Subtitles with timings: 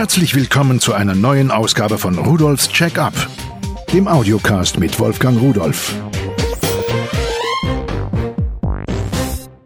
[0.00, 3.12] Herzlich willkommen zu einer neuen Ausgabe von Rudolfs Check-up,
[3.92, 5.94] dem Audiocast mit Wolfgang Rudolf.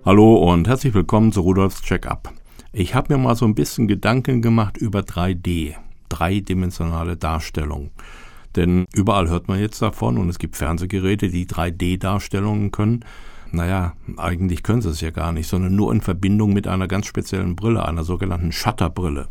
[0.04, 2.32] Hallo und herzlich willkommen zu Rudolfs Check-up.
[2.72, 5.74] Ich habe mir mal so ein bisschen Gedanken gemacht über 3D,
[6.08, 7.92] dreidimensionale Darstellung.
[8.56, 13.04] Denn überall hört man jetzt davon und es gibt Fernsehgeräte, die 3D-Darstellungen können.
[13.52, 17.06] Naja, eigentlich können sie es ja gar nicht, sondern nur in Verbindung mit einer ganz
[17.06, 19.28] speziellen Brille, einer sogenannten Shutterbrille.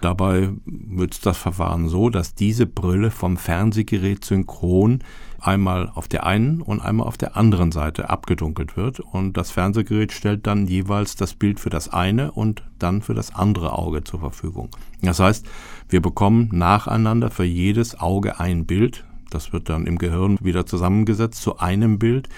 [0.00, 5.00] Dabei wird das Verfahren so, dass diese Brille vom Fernsehgerät synchron
[5.40, 10.12] einmal auf der einen und einmal auf der anderen Seite abgedunkelt wird und das Fernsehgerät
[10.12, 14.20] stellt dann jeweils das Bild für das eine und dann für das andere Auge zur
[14.20, 14.70] Verfügung.
[15.02, 15.46] Das heißt,
[15.88, 21.42] wir bekommen nacheinander für jedes Auge ein Bild, das wird dann im Gehirn wieder zusammengesetzt
[21.42, 22.28] zu einem Bild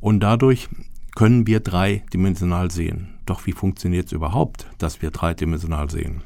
[0.00, 0.68] und dadurch
[1.14, 3.08] können wir dreidimensional sehen.
[3.26, 6.22] Doch wie funktioniert es überhaupt, dass wir dreidimensional sehen?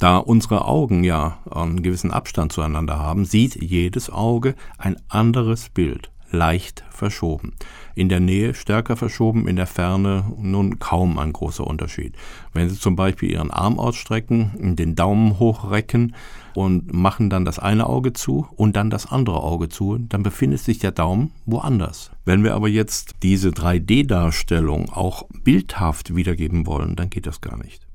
[0.00, 6.10] Da unsere Augen ja einen gewissen Abstand zueinander haben, sieht jedes Auge ein anderes Bild,
[6.30, 7.52] leicht verschoben.
[7.94, 12.14] In der Nähe stärker verschoben, in der Ferne nun kaum ein großer Unterschied.
[12.54, 16.14] Wenn Sie zum Beispiel Ihren Arm ausstrecken, den Daumen hochrecken
[16.54, 20.60] und machen dann das eine Auge zu und dann das andere Auge zu, dann befindet
[20.60, 22.10] sich der Daumen woanders.
[22.24, 27.89] Wenn wir aber jetzt diese 3D-Darstellung auch bildhaft wiedergeben wollen, dann geht das gar nicht.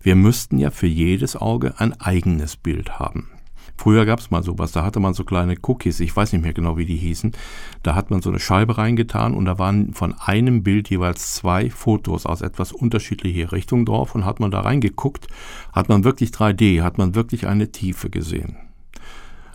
[0.00, 3.30] Wir müssten ja für jedes Auge ein eigenes Bild haben.
[3.76, 6.52] Früher gab es mal sowas, da hatte man so kleine Cookies, ich weiß nicht mehr
[6.52, 7.32] genau, wie die hießen.
[7.84, 11.70] Da hat man so eine Scheibe reingetan und da waren von einem Bild jeweils zwei
[11.70, 15.28] Fotos aus etwas unterschiedlicher Richtung drauf und hat man da reingeguckt,
[15.72, 18.56] hat man wirklich 3D, hat man wirklich eine Tiefe gesehen.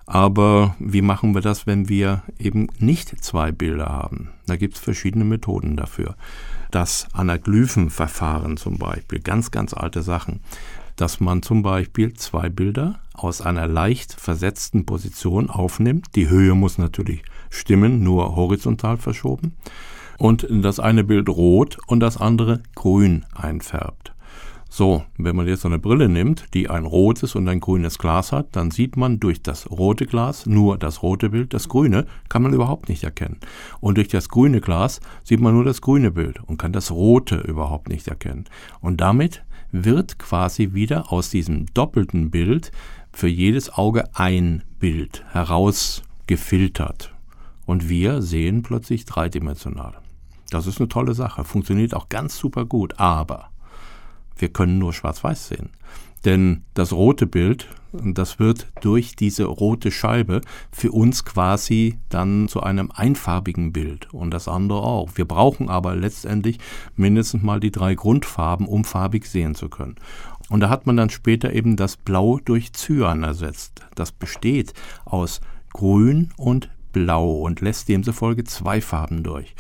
[0.06, 4.30] Aber wie machen wir das, wenn wir eben nicht zwei Bilder haben?
[4.46, 6.16] Da gibt es verschiedene Methoden dafür.
[6.72, 10.42] Das Anaglyphenverfahren zum Beispiel, ganz, ganz alte Sachen,
[10.96, 16.08] dass man zum Beispiel zwei Bilder aus einer leicht versetzten Position aufnimmt.
[16.16, 19.56] Die Höhe muss natürlich stimmen, nur horizontal verschoben.
[20.18, 24.13] Und das eine Bild rot und das andere grün einfärbt.
[24.76, 28.32] So, wenn man jetzt so eine Brille nimmt, die ein rotes und ein grünes Glas
[28.32, 32.42] hat, dann sieht man durch das rote Glas nur das rote Bild, das grüne kann
[32.42, 33.38] man überhaupt nicht erkennen.
[33.82, 37.36] Und durch das grüne Glas sieht man nur das grüne Bild und kann das rote
[37.36, 38.46] überhaupt nicht erkennen.
[38.82, 42.72] Und damit wird quasi wieder aus diesem doppelten Bild
[43.12, 47.14] für jedes Auge ein Bild herausgefiltert.
[47.68, 50.00] Und wir sehen plötzlich dreidimensional.
[50.50, 53.53] Das ist eine tolle Sache, funktioniert auch ganz super gut, aber
[54.38, 55.70] wir können nur schwarz-weiß sehen.
[56.26, 62.64] Denn das rote Bild, das wird durch diese rote Scheibe für uns quasi dann zu
[62.64, 65.12] einem einfarbigen Bild und das andere auch.
[65.16, 66.60] Wir brauchen aber letztendlich
[66.96, 69.96] mindestens mal die drei Grundfarben, um farbig sehen zu können.
[70.50, 73.82] Und da hat man dann später eben das Blau durch Cyan ersetzt.
[73.96, 74.74] Das besteht
[75.06, 75.42] aus
[75.72, 79.56] Grün und Blau und lässt demzufolge zwei Farben durch.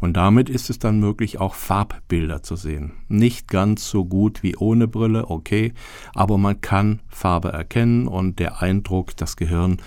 [0.00, 2.92] Und damit ist es dann möglich, auch Farbbilder zu sehen.
[3.08, 5.72] Nicht ganz so gut wie ohne Brille, okay,
[6.14, 9.78] aber man kann Farbe erkennen und der Eindruck, das Gehirn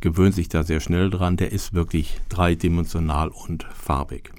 [0.00, 4.32] gewöhnt sich da sehr schnell dran, der ist wirklich dreidimensional und farbig.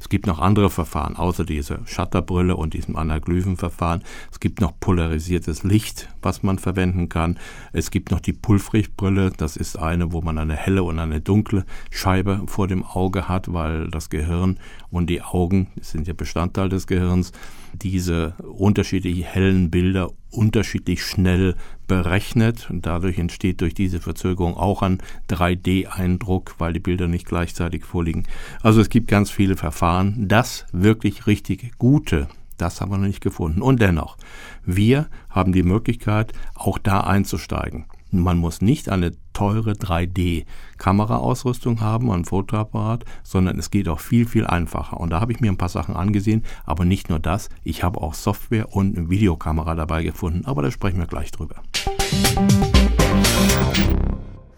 [0.00, 4.02] Es gibt noch andere Verfahren, außer dieser Shutterbrille und diesem Anaglyphenverfahren.
[4.30, 7.38] Es gibt noch polarisiertes Licht, was man verwenden kann.
[7.72, 9.30] Es gibt noch die Pulfrichtbrille.
[9.36, 13.52] Das ist eine, wo man eine helle und eine dunkle Scheibe vor dem Auge hat,
[13.52, 14.58] weil das Gehirn
[14.90, 17.32] und die Augen sind ja Bestandteil des Gehirns,
[17.74, 21.56] diese unterschiedlich hellen Bilder unterschiedlich schnell
[21.86, 22.68] berechnet.
[22.70, 24.98] Und dadurch entsteht durch diese Verzögerung auch ein
[25.30, 28.26] 3D-Eindruck, weil die Bilder nicht gleichzeitig vorliegen.
[28.62, 30.28] Also es gibt ganz viele Verfahren.
[30.28, 33.62] Das wirklich richtig gute, das haben wir noch nicht gefunden.
[33.62, 34.16] Und dennoch,
[34.64, 37.86] wir haben die Möglichkeit, auch da einzusteigen.
[38.10, 44.46] Man muss nicht eine teure 3D-Kameraausrüstung haben, ein Fotoapparat, sondern es geht auch viel, viel
[44.46, 44.98] einfacher.
[44.98, 48.00] Und da habe ich mir ein paar Sachen angesehen, aber nicht nur das, ich habe
[48.00, 51.56] auch Software und eine Videokamera dabei gefunden, aber da sprechen wir gleich drüber.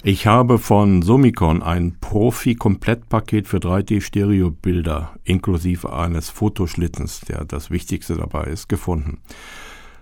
[0.03, 8.45] Ich habe von Summicon ein Profi-Komplettpaket für 3D-Stereo-Bilder inklusive eines Fotoschlittens, der das Wichtigste dabei
[8.45, 9.19] ist, gefunden.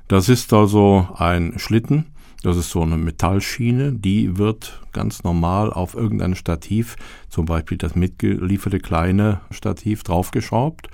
[0.07, 2.07] Das ist also ein Schlitten,
[2.43, 6.97] das ist so eine Metallschiene, die wird ganz normal auf irgendein Stativ,
[7.29, 10.89] zum Beispiel das mitgelieferte kleine Stativ, draufgeschraubt.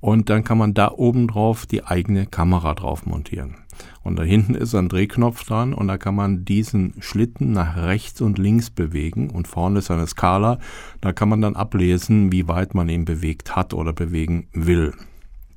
[0.00, 3.56] Und dann kann man da oben drauf die eigene Kamera drauf montieren.
[4.02, 8.20] Und da hinten ist ein Drehknopf dran und da kann man diesen Schlitten nach rechts
[8.20, 10.58] und links bewegen und vorne ist eine Skala.
[11.00, 14.94] Da kann man dann ablesen, wie weit man ihn bewegt hat oder bewegen will.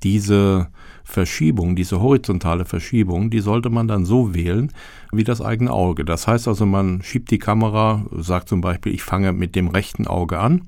[0.03, 0.67] Diese
[1.03, 4.71] Verschiebung, diese horizontale Verschiebung, die sollte man dann so wählen
[5.11, 6.05] wie das eigene Auge.
[6.05, 10.07] Das heißt also, man schiebt die Kamera, sagt zum Beispiel, ich fange mit dem rechten
[10.07, 10.63] Auge an,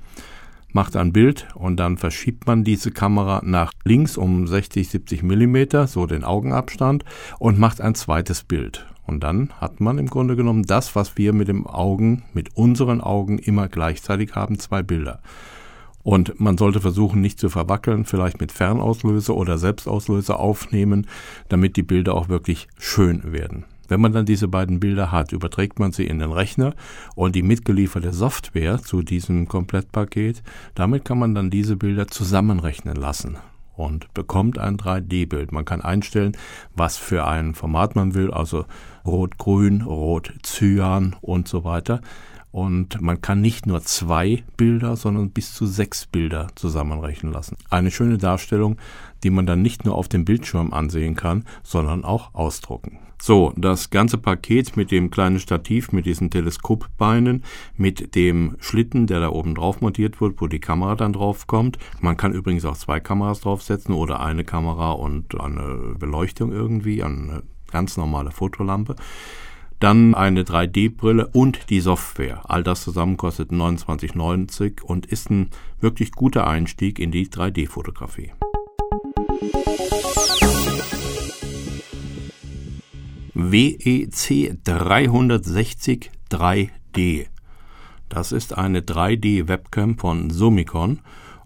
[0.73, 5.87] macht ein Bild und dann verschiebt man diese Kamera nach links um 60, 70 Millimeter,
[5.87, 7.05] so den Augenabstand,
[7.39, 8.85] und macht ein zweites Bild.
[9.05, 13.01] Und dann hat man im Grunde genommen das, was wir mit dem Augen, mit unseren
[13.01, 15.19] Augen immer gleichzeitig haben, zwei Bilder.
[16.03, 21.07] Und man sollte versuchen, nicht zu verwackeln, vielleicht mit Fernauslöser oder Selbstauslöser aufnehmen,
[21.49, 23.65] damit die Bilder auch wirklich schön werden.
[23.87, 26.73] Wenn man dann diese beiden Bilder hat, überträgt man sie in den Rechner
[27.15, 30.41] und die mitgelieferte Software zu diesem Komplettpaket,
[30.73, 33.37] damit kann man dann diese Bilder zusammenrechnen lassen
[33.75, 35.51] und bekommt ein 3D-Bild.
[35.51, 36.37] Man kann einstellen,
[36.75, 38.65] was für ein Format man will, also
[39.05, 42.01] Rot-Grün, Rot-Cyan und so weiter.
[42.53, 47.57] Und man kann nicht nur zwei Bilder, sondern bis zu sechs Bilder zusammenrechnen lassen.
[47.71, 48.77] Eine schöne Darstellung,
[49.23, 52.99] die man dann nicht nur auf dem Bildschirm ansehen kann, sondern auch ausdrucken.
[53.19, 57.43] So, das ganze Paket mit dem kleinen Stativ, mit diesen Teleskopbeinen,
[57.75, 61.79] mit dem Schlitten, der da oben drauf montiert wird, wo die Kamera dann drauf kommt.
[62.01, 67.41] Man kann übrigens auch zwei Kameras draufsetzen oder eine Kamera und eine Beleuchtung irgendwie, eine
[67.71, 68.95] ganz normale Fotolampe
[69.83, 72.49] dann eine 3D-Brille und die Software.
[72.49, 75.49] All das zusammen kostet 29,90 und ist ein
[75.81, 78.31] wirklich guter Einstieg in die 3D-Fotografie.
[83.33, 87.25] WEC 360 3D.
[88.07, 91.01] Das ist eine 3D-Webcam von Summicon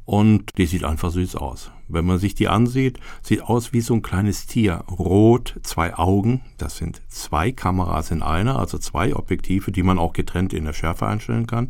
[0.08, 1.70] und die sieht einfach süß aus.
[1.90, 4.86] Wenn man sich die ansieht, sieht aus wie so ein kleines Tier.
[4.90, 10.14] Rot, zwei Augen, das sind zwei Kameras in einer, also zwei Objektive, die man auch
[10.14, 11.68] getrennt in der Schärfe einstellen kann.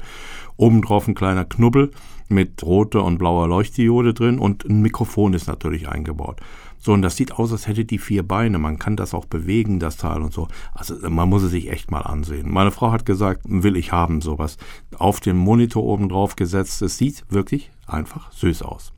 [0.55, 1.91] Obendrauf ein kleiner Knubbel
[2.29, 6.39] mit roter und blauer Leuchtdiode drin und ein Mikrofon ist natürlich eingebaut.
[6.79, 8.59] So, und das sieht aus, als hätte die vier Beine.
[8.59, 10.47] Man kann das auch bewegen, das Teil und so.
[10.73, 12.51] Also man muss es sich echt mal ansehen.
[12.51, 14.57] Meine Frau hat gesagt, will ich haben sowas.
[14.97, 16.81] Auf den Monitor oben drauf gesetzt.
[16.81, 18.93] Es sieht wirklich einfach süß aus.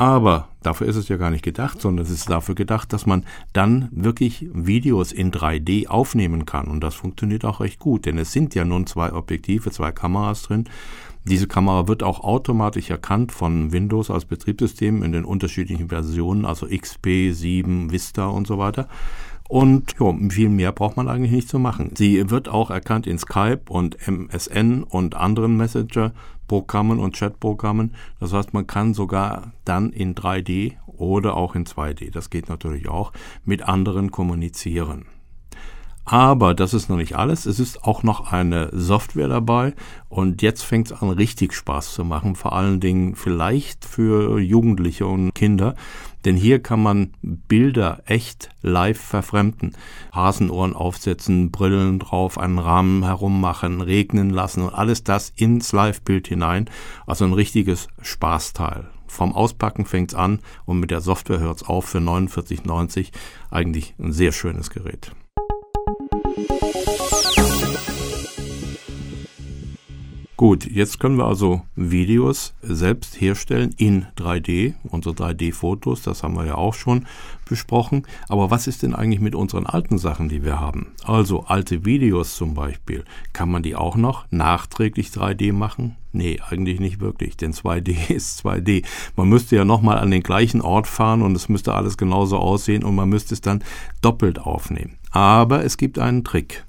[0.00, 3.26] Aber dafür ist es ja gar nicht gedacht, sondern es ist dafür gedacht, dass man
[3.52, 6.68] dann wirklich Videos in 3D aufnehmen kann.
[6.68, 10.44] Und das funktioniert auch recht gut, denn es sind ja nun zwei Objektive, zwei Kameras
[10.44, 10.64] drin.
[11.26, 16.66] Diese Kamera wird auch automatisch erkannt von Windows als Betriebssystem in den unterschiedlichen Versionen, also
[16.66, 18.88] XP, 7, Vista und so weiter.
[19.50, 21.90] Und jo, viel mehr braucht man eigentlich nicht zu machen.
[21.96, 27.96] Sie wird auch erkannt in Skype und MSN und anderen Messenger-Programmen und Chat-Programmen.
[28.20, 32.88] Das heißt, man kann sogar dann in 3D oder auch in 2D, das geht natürlich
[32.88, 33.12] auch,
[33.44, 35.06] mit anderen kommunizieren.
[36.10, 37.46] Aber das ist noch nicht alles.
[37.46, 39.74] Es ist auch noch eine Software dabei.
[40.08, 42.34] Und jetzt fängt es an, richtig Spaß zu machen.
[42.34, 45.76] Vor allen Dingen vielleicht für Jugendliche und Kinder.
[46.24, 49.76] Denn hier kann man Bilder echt live verfremden.
[50.10, 56.68] Hasenohren aufsetzen, Brillen drauf, einen Rahmen herummachen, regnen lassen und alles das ins Live-Bild hinein.
[57.06, 58.90] Also ein richtiges Spaßteil.
[59.06, 63.12] Vom Auspacken fängt's an und mit der Software hört's auf für 49,90.
[63.52, 65.12] Eigentlich ein sehr schönes Gerät.
[70.40, 76.46] Gut, jetzt können wir also Videos selbst herstellen in 3D, unsere 3D-Fotos, das haben wir
[76.46, 77.04] ja auch schon
[77.46, 78.06] besprochen.
[78.26, 80.92] Aber was ist denn eigentlich mit unseren alten Sachen, die wir haben?
[81.04, 83.04] Also alte Videos zum Beispiel,
[83.34, 85.96] kann man die auch noch nachträglich 3D machen?
[86.10, 88.86] Nee, eigentlich nicht wirklich, denn 2D ist 2D.
[89.16, 92.82] Man müsste ja nochmal an den gleichen Ort fahren und es müsste alles genauso aussehen
[92.82, 93.62] und man müsste es dann
[94.00, 94.96] doppelt aufnehmen.
[95.10, 96.64] Aber es gibt einen Trick.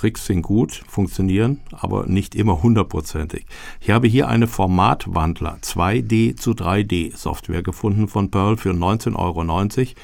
[0.00, 3.44] Tricks sind gut, funktionieren, aber nicht immer hundertprozentig.
[3.80, 9.94] Ich habe hier eine Formatwandler 2D zu 3D Software gefunden von Pearl für 19,90 Euro.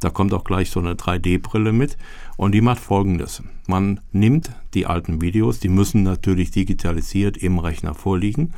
[0.00, 1.96] Da kommt auch gleich so eine 3D-Brille mit
[2.36, 3.42] und die macht folgendes.
[3.66, 8.52] Man nimmt die alten Videos, die müssen natürlich digitalisiert im Rechner vorliegen,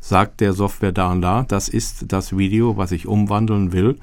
[0.00, 3.96] sagt der Software da und da, das ist das Video, was ich umwandeln will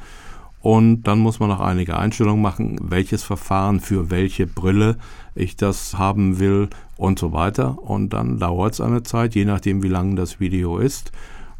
[0.62, 4.98] und dann muss man noch einige Einstellungen machen, welches Verfahren für welche Brille
[5.34, 7.82] ich das haben will und so weiter.
[7.82, 11.12] Und dann dauert es eine Zeit, je nachdem wie lang das Video ist.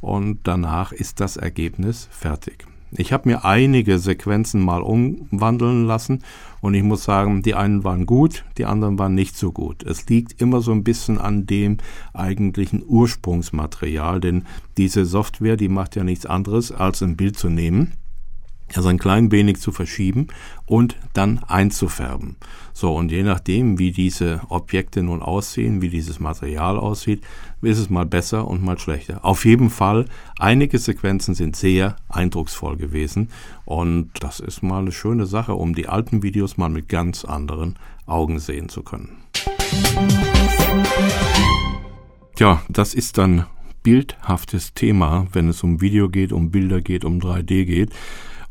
[0.02, 2.66] Und danach ist das Ergebnis fertig.
[2.92, 6.24] Ich habe mir einige Sequenzen mal umwandeln lassen
[6.60, 9.84] und ich muss sagen, die einen waren gut, die anderen waren nicht so gut.
[9.84, 11.78] Es liegt immer so ein bisschen an dem
[12.14, 14.46] eigentlichen Ursprungsmaterial, denn
[14.78, 17.94] diese Software, die macht ja nichts anderes, als ein Bild zu nehmen
[18.78, 20.28] also ein klein wenig zu verschieben
[20.66, 22.36] und dann einzufärben.
[22.74, 27.24] So, und je nachdem, wie diese Objekte nun aussehen, wie dieses Material aussieht,
[27.62, 29.26] ist es mal besser und mal schlechter.
[29.26, 30.06] Auf jeden Fall,
[30.38, 33.30] einige Sequenzen sind sehr eindrucksvoll gewesen
[33.66, 37.78] und das ist mal eine schöne Sache, um die alten Videos mal mit ganz anderen
[38.06, 39.18] Augen sehen zu können.
[42.36, 43.46] Tja, das ist dann
[43.84, 47.92] bildhaftes Thema, wenn es um Video geht, um Bilder geht, um 3D geht.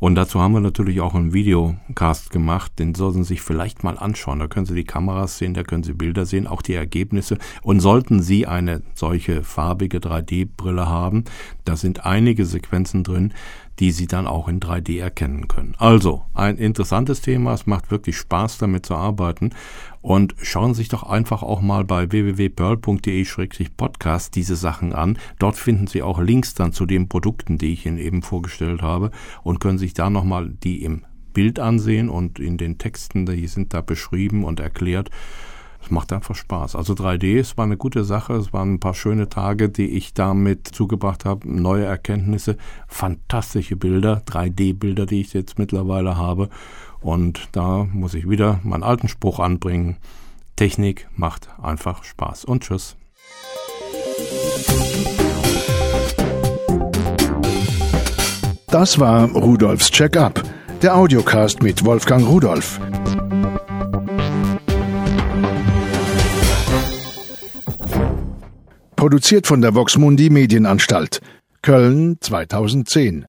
[0.01, 3.99] Und dazu haben wir natürlich auch einen Videocast gemacht, den sollten Sie sich vielleicht mal
[3.99, 4.39] anschauen.
[4.39, 7.39] Da können Sie die Kameras sehen, da können Sie Bilder sehen, auch die Ergebnisse.
[7.63, 11.25] Und sollten Sie eine solche farbige 3D-Brille haben,
[11.65, 13.35] da sind einige Sequenzen drin,
[13.81, 15.75] die Sie dann auch in 3D erkennen können.
[15.79, 19.51] Also ein interessantes Thema, es macht wirklich Spaß damit zu arbeiten
[20.09, 25.19] und schauen Sie sich doch einfach auch mal bei www.pearl.de-podcast diese Sachen an.
[25.39, 29.11] Dort finden Sie auch Links dann zu den Produkten, die ich Ihnen eben vorgestellt habe
[29.43, 33.75] und können sich da nochmal die im Bild ansehen und in den Texten, die sind
[33.75, 35.11] da beschrieben und erklärt.
[35.83, 36.75] Es macht einfach Spaß.
[36.75, 38.35] Also 3D, es war eine gute Sache.
[38.35, 41.49] Es waren ein paar schöne Tage, die ich damit zugebracht habe.
[41.49, 42.57] Neue Erkenntnisse,
[42.89, 46.49] fantastische Bilder, 3D-Bilder, die ich jetzt mittlerweile habe.
[47.01, 49.97] Und da muss ich wieder meinen alten Spruch anbringen.
[50.57, 52.45] Technik macht einfach Spaß.
[52.45, 52.97] Und tschüss.
[58.71, 60.43] Das war Rudolfs Check-up,
[60.83, 62.79] der Audiocast mit Wolfgang Rudolf.
[68.95, 71.23] Produziert von der Voxmundi Medienanstalt.
[71.63, 73.27] Köln 2010